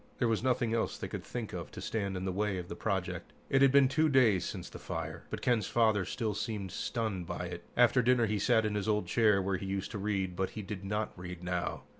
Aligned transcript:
There 0.17 0.27
was 0.27 0.41
nothing 0.41 0.73
else 0.73 0.97
they 0.97 1.07
could 1.07 1.23
think 1.23 1.53
of 1.53 1.69
to 1.73 1.79
stand 1.79 2.17
in 2.17 2.25
the 2.25 2.31
way 2.31 2.57
of 2.57 2.69
the 2.69 2.75
project. 2.75 3.31
It 3.51 3.61
had 3.61 3.71
been 3.71 3.87
two 3.87 4.09
days 4.09 4.45
since 4.45 4.67
the 4.67 4.79
fire, 4.79 5.25
but 5.29 5.43
Ken's 5.43 5.67
father 5.67 6.05
still 6.05 6.33
seemed 6.33 6.71
stunned 6.71 7.27
by 7.27 7.45
it. 7.45 7.63
After 7.77 8.01
dinner, 8.01 8.25
he 8.25 8.39
sat 8.39 8.65
in 8.65 8.73
his 8.73 8.89
old 8.89 9.05
chair 9.05 9.43
where 9.43 9.57
he 9.57 9.67
used 9.67 9.91
to 9.91 9.99
read, 9.99 10.35
but 10.35 10.49
he 10.57 10.63
did 10.63 10.83
not 10.83 11.13
read 11.15 11.43
now. 11.43 11.83